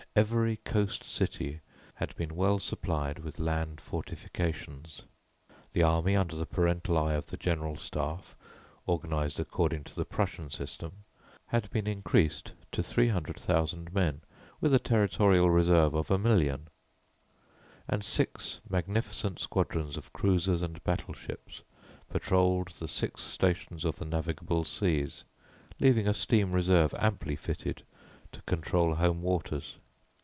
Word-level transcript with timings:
Every 0.13 0.57
coast 0.65 1.05
city 1.05 1.61
had 1.93 2.13
been 2.17 2.35
well 2.35 2.59
supplied 2.59 3.19
with 3.19 3.39
land 3.39 3.79
fortifications; 3.79 5.03
the 5.71 5.83
army 5.83 6.17
under 6.17 6.35
the 6.35 6.45
parental 6.45 6.97
eye 6.97 7.13
of 7.13 7.27
the 7.27 7.37
General 7.37 7.77
Staff, 7.77 8.35
organized 8.85 9.39
according 9.39 9.85
to 9.85 9.95
the 9.95 10.03
Prussian 10.03 10.49
system, 10.49 11.05
had 11.47 11.69
been 11.71 11.87
increased 11.87 12.51
to 12.73 12.83
300,000 12.83 13.93
men, 13.93 14.19
with 14.59 14.73
a 14.73 14.79
territorial 14.79 15.49
reserve 15.49 15.93
of 15.93 16.11
a 16.11 16.17
million; 16.17 16.67
and 17.87 18.03
six 18.03 18.59
magnificent 18.69 19.39
squadrons 19.39 19.95
of 19.95 20.11
cruisers 20.11 20.61
and 20.61 20.83
battle 20.83 21.13
ships 21.13 21.61
patrolled 22.09 22.67
the 22.79 22.87
six 22.89 23.21
stations 23.21 23.85
of 23.85 23.95
the 23.97 24.05
navigable 24.05 24.65
seas, 24.65 25.23
leaving 25.79 26.05
a 26.05 26.13
steam 26.13 26.51
reserve 26.51 26.93
amply 26.99 27.37
fitted 27.37 27.83
to 28.33 28.41
control 28.41 28.95
home 28.95 29.21
waters. 29.21 29.77